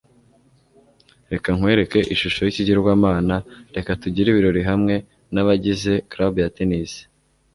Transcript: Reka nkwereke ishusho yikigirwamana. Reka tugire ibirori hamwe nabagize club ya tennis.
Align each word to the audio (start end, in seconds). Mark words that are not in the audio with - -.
Reka 1.31 1.49
nkwereke 1.55 1.99
ishusho 2.13 2.39
yikigirwamana. 2.43 3.35
Reka 3.75 3.91
tugire 4.01 4.27
ibirori 4.29 4.61
hamwe 4.69 4.93
nabagize 5.33 5.93
club 6.11 6.33
ya 6.43 6.49
tennis. 6.57 6.91